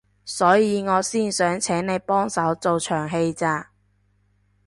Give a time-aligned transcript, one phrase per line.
[0.25, 3.69] 所以我先想請你幫手做場戲咋